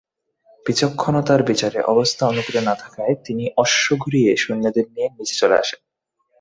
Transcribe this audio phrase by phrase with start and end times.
[0.65, 5.79] বিচক্ষণতার বিচারে অবস্থা অনুকূলে না থাকায় তিনি অশ্ব ঘুরিয়ে সৈন্যদের নিয়ে নিচে চলে আসেন।